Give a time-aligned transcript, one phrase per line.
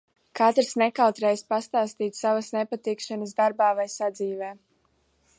[0.37, 4.49] Katrs nekautrējās pastāstīt savas nepatikšanas darbā vai sadzīvē.